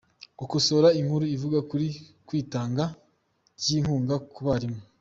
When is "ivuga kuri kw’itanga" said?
1.35-2.83